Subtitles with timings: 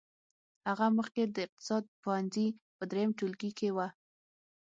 [0.69, 3.87] هغه مخکې د اقتصاد پوهنځي په دريم ټولګي کې وه.